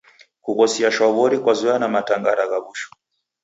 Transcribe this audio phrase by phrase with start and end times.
[0.43, 2.89] Kughosia shwaw'ori kwazoya na mataranga gha w'ushu.